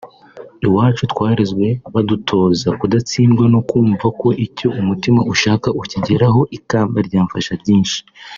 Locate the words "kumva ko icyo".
3.69-4.67